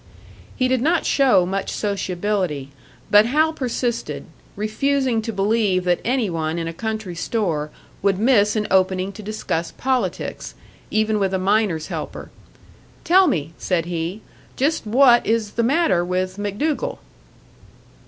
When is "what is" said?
14.87-15.51